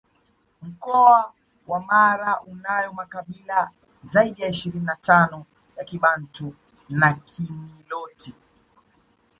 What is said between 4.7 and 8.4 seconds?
na tano ya Kibantu na Kiniloti